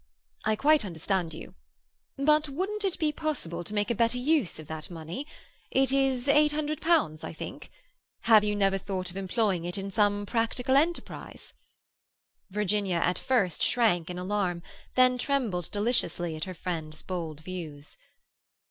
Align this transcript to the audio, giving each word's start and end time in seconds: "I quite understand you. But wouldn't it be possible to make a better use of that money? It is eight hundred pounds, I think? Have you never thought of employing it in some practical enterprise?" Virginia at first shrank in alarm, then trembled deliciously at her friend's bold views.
"I 0.45 0.55
quite 0.55 0.83
understand 0.83 1.31
you. 1.35 1.53
But 2.17 2.49
wouldn't 2.49 2.83
it 2.83 2.97
be 2.97 3.11
possible 3.11 3.63
to 3.63 3.73
make 3.75 3.91
a 3.91 3.93
better 3.93 4.17
use 4.17 4.57
of 4.57 4.65
that 4.65 4.89
money? 4.89 5.27
It 5.69 5.91
is 5.91 6.27
eight 6.27 6.53
hundred 6.53 6.81
pounds, 6.81 7.23
I 7.23 7.33
think? 7.33 7.69
Have 8.21 8.43
you 8.43 8.55
never 8.55 8.79
thought 8.79 9.11
of 9.11 9.15
employing 9.15 9.63
it 9.63 9.77
in 9.77 9.91
some 9.91 10.25
practical 10.25 10.75
enterprise?" 10.75 11.53
Virginia 12.49 12.95
at 12.95 13.19
first 13.19 13.61
shrank 13.61 14.09
in 14.09 14.17
alarm, 14.17 14.63
then 14.95 15.19
trembled 15.19 15.69
deliciously 15.69 16.35
at 16.35 16.45
her 16.45 16.55
friend's 16.55 17.03
bold 17.03 17.41
views. 17.41 17.95